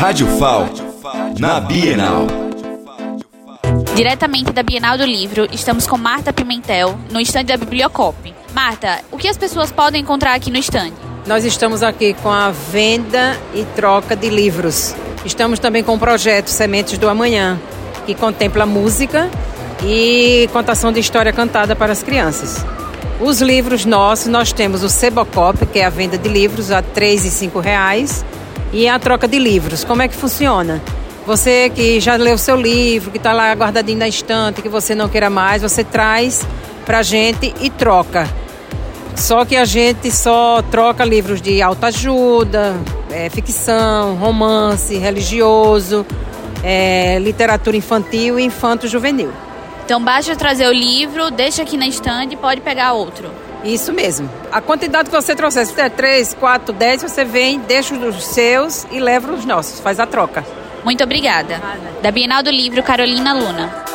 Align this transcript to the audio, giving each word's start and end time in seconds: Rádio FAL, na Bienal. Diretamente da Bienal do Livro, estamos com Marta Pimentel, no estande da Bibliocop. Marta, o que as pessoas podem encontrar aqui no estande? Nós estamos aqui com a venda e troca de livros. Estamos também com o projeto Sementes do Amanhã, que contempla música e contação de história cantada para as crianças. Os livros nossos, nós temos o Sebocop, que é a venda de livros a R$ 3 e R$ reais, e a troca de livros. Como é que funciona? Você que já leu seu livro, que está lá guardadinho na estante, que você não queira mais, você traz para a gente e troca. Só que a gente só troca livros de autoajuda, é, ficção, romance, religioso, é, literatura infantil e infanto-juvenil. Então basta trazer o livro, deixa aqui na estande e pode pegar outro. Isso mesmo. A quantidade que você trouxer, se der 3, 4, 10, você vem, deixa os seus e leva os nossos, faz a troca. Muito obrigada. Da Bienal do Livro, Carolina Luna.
Rádio 0.00 0.26
FAL, 0.38 0.66
na 1.38 1.60
Bienal. 1.60 2.26
Diretamente 3.94 4.50
da 4.50 4.62
Bienal 4.62 4.96
do 4.96 5.04
Livro, 5.04 5.46
estamos 5.52 5.86
com 5.86 5.98
Marta 5.98 6.32
Pimentel, 6.32 6.98
no 7.10 7.20
estande 7.20 7.48
da 7.48 7.58
Bibliocop. 7.58 8.34
Marta, 8.54 9.00
o 9.12 9.18
que 9.18 9.28
as 9.28 9.36
pessoas 9.36 9.70
podem 9.70 10.00
encontrar 10.00 10.32
aqui 10.32 10.50
no 10.50 10.56
estande? 10.56 10.94
Nós 11.26 11.44
estamos 11.44 11.82
aqui 11.82 12.14
com 12.14 12.30
a 12.30 12.50
venda 12.50 13.36
e 13.52 13.62
troca 13.76 14.16
de 14.16 14.30
livros. 14.30 14.96
Estamos 15.22 15.58
também 15.58 15.84
com 15.84 15.96
o 15.96 15.98
projeto 15.98 16.48
Sementes 16.48 16.96
do 16.96 17.06
Amanhã, 17.06 17.60
que 18.06 18.14
contempla 18.14 18.64
música 18.64 19.30
e 19.84 20.48
contação 20.50 20.90
de 20.90 20.98
história 20.98 21.30
cantada 21.30 21.76
para 21.76 21.92
as 21.92 22.02
crianças. 22.02 22.64
Os 23.20 23.42
livros 23.42 23.84
nossos, 23.84 24.28
nós 24.28 24.50
temos 24.50 24.82
o 24.82 24.88
Sebocop, 24.88 25.66
que 25.66 25.78
é 25.78 25.84
a 25.84 25.90
venda 25.90 26.16
de 26.16 26.26
livros 26.26 26.70
a 26.70 26.76
R$ 26.76 26.86
3 26.94 27.42
e 27.42 27.46
R$ 27.48 27.60
reais, 27.60 28.24
e 28.72 28.88
a 28.88 28.98
troca 28.98 29.26
de 29.26 29.38
livros. 29.38 29.84
Como 29.84 30.02
é 30.02 30.08
que 30.08 30.14
funciona? 30.14 30.80
Você 31.26 31.70
que 31.70 32.00
já 32.00 32.16
leu 32.16 32.38
seu 32.38 32.56
livro, 32.56 33.10
que 33.10 33.18
está 33.18 33.32
lá 33.32 33.52
guardadinho 33.52 33.98
na 33.98 34.08
estante, 34.08 34.62
que 34.62 34.68
você 34.68 34.94
não 34.94 35.08
queira 35.08 35.30
mais, 35.30 35.62
você 35.62 35.84
traz 35.84 36.46
para 36.84 36.98
a 36.98 37.02
gente 37.02 37.54
e 37.60 37.70
troca. 37.70 38.28
Só 39.16 39.44
que 39.44 39.56
a 39.56 39.64
gente 39.64 40.10
só 40.10 40.62
troca 40.62 41.04
livros 41.04 41.42
de 41.42 41.60
autoajuda, 41.60 42.74
é, 43.10 43.28
ficção, 43.28 44.14
romance, 44.16 44.96
religioso, 44.96 46.06
é, 46.62 47.18
literatura 47.18 47.76
infantil 47.76 48.38
e 48.38 48.44
infanto-juvenil. 48.44 49.30
Então 49.84 50.02
basta 50.02 50.34
trazer 50.36 50.68
o 50.68 50.72
livro, 50.72 51.30
deixa 51.30 51.62
aqui 51.62 51.76
na 51.76 51.86
estande 51.86 52.34
e 52.34 52.36
pode 52.36 52.60
pegar 52.60 52.92
outro. 52.92 53.30
Isso 53.64 53.92
mesmo. 53.92 54.28
A 54.50 54.60
quantidade 54.60 55.10
que 55.10 55.16
você 55.16 55.34
trouxer, 55.34 55.66
se 55.66 55.74
der 55.74 55.90
3, 55.90 56.34
4, 56.34 56.72
10, 56.72 57.02
você 57.02 57.24
vem, 57.24 57.58
deixa 57.60 57.94
os 57.94 58.24
seus 58.24 58.86
e 58.90 58.98
leva 58.98 59.32
os 59.32 59.44
nossos, 59.44 59.80
faz 59.80 60.00
a 60.00 60.06
troca. 60.06 60.44
Muito 60.84 61.04
obrigada. 61.04 61.60
Da 62.02 62.10
Bienal 62.10 62.42
do 62.42 62.50
Livro, 62.50 62.82
Carolina 62.82 63.34
Luna. 63.34 63.89